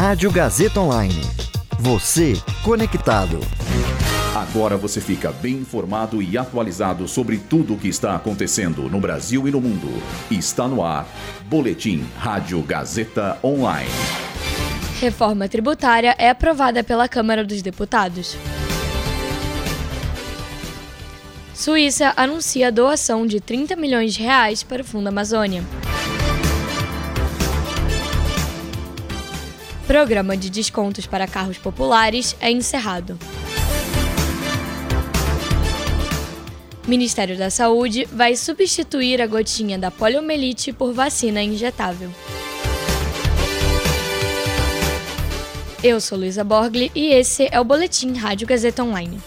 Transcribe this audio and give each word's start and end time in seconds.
Rádio 0.00 0.32
Gazeta 0.32 0.80
Online. 0.80 1.20
Você 1.78 2.32
conectado. 2.64 3.38
Agora 4.34 4.74
você 4.74 4.98
fica 4.98 5.30
bem 5.30 5.56
informado 5.56 6.22
e 6.22 6.38
atualizado 6.38 7.06
sobre 7.06 7.36
tudo 7.36 7.74
o 7.74 7.78
que 7.78 7.88
está 7.88 8.16
acontecendo 8.16 8.88
no 8.88 8.98
Brasil 8.98 9.46
e 9.46 9.50
no 9.50 9.60
mundo. 9.60 9.88
Está 10.30 10.66
no 10.66 10.82
ar. 10.82 11.06
Boletim 11.44 12.02
Rádio 12.16 12.62
Gazeta 12.62 13.38
Online. 13.44 13.90
Reforma 14.98 15.46
tributária 15.50 16.14
é 16.16 16.30
aprovada 16.30 16.82
pela 16.82 17.06
Câmara 17.06 17.44
dos 17.44 17.60
Deputados. 17.60 18.38
Suíça 21.52 22.14
anuncia 22.16 22.72
doação 22.72 23.26
de 23.26 23.38
30 23.38 23.76
milhões 23.76 24.14
de 24.14 24.22
reais 24.22 24.62
para 24.62 24.80
o 24.80 24.84
Fundo 24.84 25.08
Amazônia. 25.08 25.62
Programa 29.90 30.36
de 30.36 30.50
descontos 30.50 31.04
para 31.04 31.26
carros 31.26 31.58
populares 31.58 32.36
é 32.40 32.48
encerrado. 32.48 33.18
Ministério 36.86 37.36
da 37.36 37.50
Saúde 37.50 38.04
vai 38.04 38.36
substituir 38.36 39.20
a 39.20 39.26
gotinha 39.26 39.76
da 39.76 39.90
poliomielite 39.90 40.72
por 40.72 40.92
vacina 40.92 41.42
injetável. 41.42 42.08
Eu 45.82 46.00
sou 46.00 46.18
Luísa 46.18 46.44
Borgli 46.44 46.92
e 46.94 47.08
esse 47.12 47.48
é 47.50 47.58
o 47.58 47.64
Boletim 47.64 48.12
Rádio 48.12 48.46
Gazeta 48.46 48.84
Online. 48.84 49.20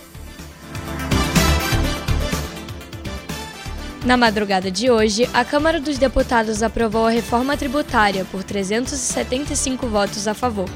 Na 4.06 4.18
madrugada 4.18 4.70
de 4.70 4.92
hoje, 4.92 5.30
a 5.34 5.46
Câmara 5.46 5.80
dos 5.80 5.98
Deputados 5.98 6.62
aprovou 6.62 7.08
a 7.08 7.10
reforma 7.10 7.56
tributária 7.56 8.26
por 8.26 8.44
375 8.44 9.88
votos 9.88 10.28
a 10.28 10.34
favor. 10.34 10.70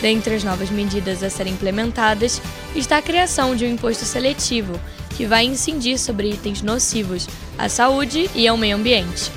Dentre 0.00 0.36
as 0.36 0.44
novas 0.44 0.70
medidas 0.70 1.24
a 1.24 1.30
serem 1.30 1.54
implementadas 1.54 2.40
está 2.76 2.98
a 2.98 3.02
criação 3.02 3.56
de 3.56 3.64
um 3.64 3.70
imposto 3.70 4.04
seletivo, 4.04 4.78
que 5.16 5.26
vai 5.26 5.44
incidir 5.44 5.98
sobre 5.98 6.30
itens 6.30 6.62
nocivos 6.62 7.26
à 7.58 7.68
saúde 7.68 8.30
e 8.36 8.46
ao 8.46 8.56
meio 8.56 8.76
ambiente. 8.76 9.32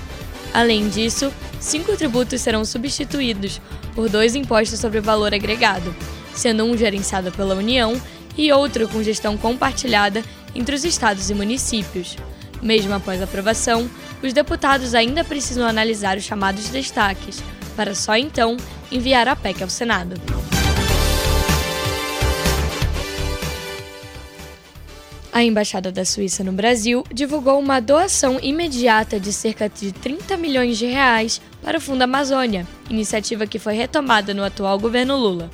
Além 0.53 0.87
disso, 0.87 1.33
cinco 1.59 1.97
tributos 1.97 2.41
serão 2.41 2.63
substituídos 2.63 3.59
por 3.95 4.09
dois 4.09 4.35
impostos 4.35 4.79
sobre 4.79 5.01
valor 5.01 5.33
agregado, 5.33 5.95
sendo 6.35 6.65
um 6.65 6.77
gerenciado 6.77 7.31
pela 7.31 7.55
União 7.55 7.99
e 8.37 8.51
outro 8.51 8.87
com 8.87 9.01
gestão 9.01 9.35
compartilhada 9.37 10.23
entre 10.53 10.75
os 10.75 10.83
estados 10.83 11.31
e 11.31 11.33
municípios. 11.33 12.15
Mesmo 12.61 12.93
após 12.93 13.21
a 13.21 13.25
aprovação, 13.25 13.89
os 14.21 14.33
deputados 14.33 14.95
ainda 14.95 15.23
precisam 15.23 15.67
analisar 15.67 16.17
os 16.17 16.23
chamados 16.23 16.69
destaques, 16.69 17.43
para 17.75 17.93
só 17.93 18.15
então 18.15 18.57
enviar 18.91 19.27
a 19.27 19.35
PEC 19.35 19.63
ao 19.63 19.69
Senado. 19.69 20.19
A 25.37 25.43
Embaixada 25.43 25.91
da 25.91 26.03
Suíça 26.03 26.43
no 26.43 26.51
Brasil 26.51 27.03
divulgou 27.13 27.59
uma 27.59 27.79
doação 27.79 28.39
imediata 28.41 29.19
de 29.19 29.31
cerca 29.31 29.69
de 29.69 29.91
30 29.91 30.35
milhões 30.35 30.79
de 30.79 30.87
reais 30.87 31.39
para 31.61 31.77
o 31.77 31.81
Fundo 31.81 32.01
Amazônia, 32.01 32.65
iniciativa 32.89 33.45
que 33.45 33.59
foi 33.59 33.75
retomada 33.75 34.33
no 34.33 34.43
atual 34.43 34.79
governo 34.79 35.15
Lula. 35.15 35.51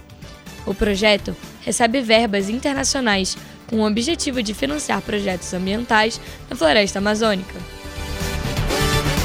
O 0.65 0.73
projeto 0.73 1.35
recebe 1.59 1.99
verbas 1.99 2.47
internacionais 2.47 3.35
com 3.73 3.79
o 3.81 3.87
objetivo 3.87 4.43
de 4.43 4.53
financiar 4.53 5.01
projetos 5.01 5.51
ambientais 5.51 6.21
na 6.47 6.55
floresta 6.55 6.99
amazônica. 6.99 7.55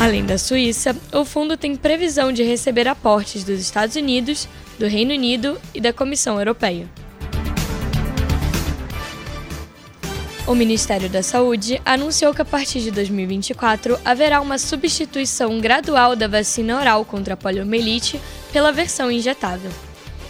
Além 0.00 0.24
da 0.24 0.38
Suíça, 0.38 0.96
o 1.12 1.22
fundo 1.22 1.54
tem 1.54 1.76
previsão 1.76 2.32
de 2.32 2.42
receber 2.42 2.88
aportes 2.88 3.44
dos 3.44 3.60
Estados 3.60 3.94
Unidos, 3.94 4.48
do 4.78 4.86
Reino 4.86 5.12
Unido 5.12 5.60
e 5.74 5.82
da 5.82 5.92
Comissão 5.92 6.38
Europeia. 6.38 6.88
O 10.46 10.54
Ministério 10.54 11.10
da 11.10 11.22
Saúde 11.22 11.78
anunciou 11.84 12.32
que 12.32 12.40
a 12.40 12.44
partir 12.44 12.80
de 12.80 12.90
2024 12.90 13.98
haverá 14.02 14.40
uma 14.40 14.56
substituição 14.56 15.60
gradual 15.60 16.16
da 16.16 16.26
vacina 16.26 16.80
oral 16.80 17.04
contra 17.04 17.34
a 17.34 17.36
poliomielite 17.36 18.18
pela 18.50 18.72
versão 18.72 19.10
injetável. 19.10 19.70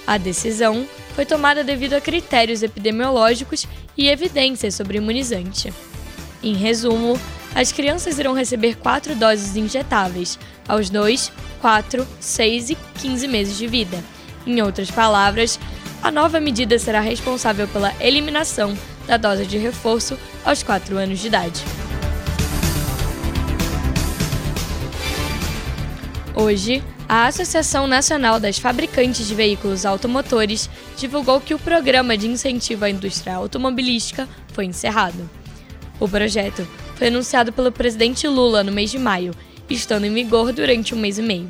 A 0.04 0.19
decisão 0.19 0.88
foi 1.14 1.25
tomada 1.25 1.62
devido 1.62 1.94
a 1.94 2.00
critérios 2.00 2.64
epidemiológicos 2.64 3.66
e 3.98 4.09
evidências 4.09 4.76
sobre 4.76 4.97
o 4.97 5.03
imunizante. 5.03 5.75
Em 6.42 6.54
resumo, 6.54 7.20
as 7.54 7.72
crianças 7.72 8.19
irão 8.19 8.32
receber 8.32 8.76
quatro 8.76 9.16
doses 9.16 9.56
injetáveis 9.56 10.38
aos 10.69 10.88
2, 10.88 11.32
4, 11.60 12.06
6 12.20 12.70
e 12.70 12.78
15 13.00 13.26
meses 13.26 13.58
de 13.58 13.66
vida. 13.66 14.03
Em 14.47 14.62
outras 14.62 14.91
palavras, 14.91 15.58
a 16.00 16.12
nova 16.12 16.38
medida 16.38 16.78
será 16.78 17.00
responsável 17.00 17.66
pela 17.66 17.92
eliminação 18.00 18.78
da 19.06 19.16
dose 19.16 19.44
de 19.44 19.58
reforço 19.58 20.16
aos 20.44 20.62
4 20.62 20.97
anos 20.97 21.19
de 21.19 21.26
idade. 21.26 21.64
Hoje, 26.41 26.84
a 27.09 27.26
Associação 27.26 27.88
Nacional 27.88 28.38
das 28.38 28.60
Fabricantes 28.60 29.26
de 29.26 29.34
Veículos 29.34 29.84
Automotores 29.84 30.71
divulgou 30.97 31.41
que 31.41 31.53
o 31.53 31.59
programa 31.59 32.16
de 32.16 32.28
incentivo 32.28 32.84
à 32.84 32.91
indústria 32.91 33.34
automobilística 33.34 34.28
foi 34.53 34.66
encerrado. 34.66 35.28
O 35.99 36.09
projeto 36.09 36.65
foi 36.94 37.09
anunciado 37.09 37.53
pelo 37.53 37.72
presidente 37.72 38.28
Lula 38.28 38.62
no 38.62 38.71
mês 38.71 38.88
de 38.88 39.00
maio, 39.00 39.34
estando 39.69 40.06
em 40.06 40.15
vigor 40.15 40.53
durante 40.53 40.94
um 40.94 40.99
mês 41.00 41.19
e 41.19 41.22
meio. 41.22 41.49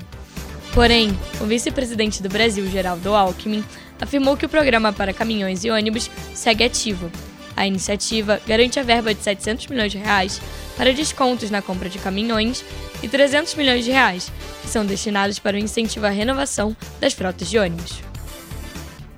Porém, 0.73 1.15
o 1.39 1.45
vice-presidente 1.45 2.23
do 2.23 2.31
Brasil, 2.31 2.67
Geraldo 2.71 3.15
Alckmin, 3.15 3.63
afirmou 4.01 4.39
que 4.39 4.47
o 4.47 4.49
programa 4.49 4.91
para 4.91 5.13
caminhões 5.13 5.65
e 5.65 5.71
ônibus 5.71 6.11
segue 6.33 6.65
ativo. 6.65 7.13
A 7.59 7.67
iniciativa 7.67 8.41
garante 8.47 8.79
a 8.79 8.85
verba 8.85 9.13
de 9.13 9.21
700 9.21 9.67
milhões 9.67 9.91
de 9.91 9.99
reais 9.99 10.41
para 10.77 10.95
descontos 10.95 11.51
na 11.51 11.61
compra 11.61 11.89
de 11.89 11.99
caminhões 11.99 12.65
e 13.03 13.09
300 13.09 13.57
milhões 13.57 13.85
de 13.85 13.91
reais, 13.91 14.31
que 14.63 14.69
são 14.69 14.87
destinados 14.87 15.41
para 15.41 15.57
o 15.57 15.59
incentivo 15.59 16.07
à 16.07 16.09
renovação 16.09 16.77
das 17.01 17.15
frotas 17.15 17.51
de 17.51 17.59
ônibus. 17.59 18.01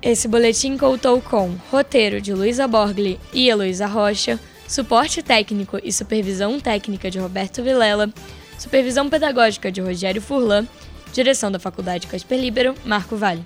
Esse 0.01 0.27
boletim 0.27 0.75
contou 0.75 1.21
com 1.21 1.55
roteiro 1.69 2.19
de 2.19 2.33
Luísa 2.33 2.67
Borgli 2.67 3.19
e 3.31 3.47
Heloísa 3.47 3.85
Rocha, 3.85 4.39
suporte 4.67 5.21
técnico 5.21 5.77
e 5.83 5.93
supervisão 5.93 6.59
técnica 6.59 7.11
de 7.11 7.19
Roberto 7.19 7.61
Vilela, 7.61 8.11
supervisão 8.57 9.07
pedagógica 9.07 9.71
de 9.71 9.81
Rogério 9.81 10.19
Furlan, 10.19 10.67
direção 11.13 11.51
da 11.51 11.59
Faculdade 11.59 12.07
Casper 12.07 12.39
Libero, 12.39 12.73
Marco 12.83 13.15
Vale. 13.15 13.45